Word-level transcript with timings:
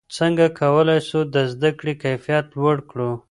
څنګه 0.17 0.45
کولای 0.59 0.99
سو 1.09 1.19
د 1.33 1.35
زده 1.53 1.69
کړې 1.79 1.93
کیفیت 2.03 2.45
لوړ 2.59 2.77
کړو؟ 2.89 3.11